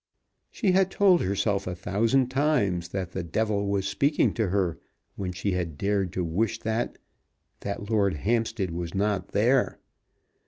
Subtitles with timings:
[0.49, 4.79] She had told herself a thousand times that the Devil was speaking to her
[5.15, 6.97] when she had dared to wish that,
[7.59, 9.77] that Lord Hampstead was not there!